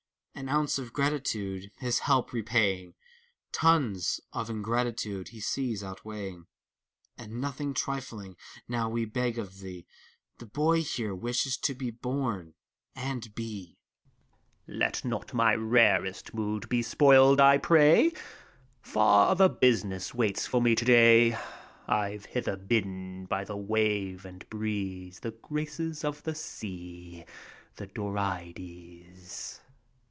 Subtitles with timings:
[0.33, 2.95] An ounce of gratitude, his help repaying.
[3.51, 6.47] Tons of ingratitude he sees outweighing.
[7.15, 8.35] And nothing trifling
[8.67, 9.85] now we beg of thee;
[10.39, 12.55] The boy here wishes to be born,
[12.95, 13.77] and be.
[14.65, 14.79] NEREUS.
[14.79, 18.11] Let not my rarest mood be spoiled, I pray!
[18.81, 21.37] Far other business waits for me to day.
[21.87, 25.19] I've hither bidden, by the wave and breeze.
[25.19, 27.25] The Graces of the Sea,
[27.75, 29.59] the Dorides.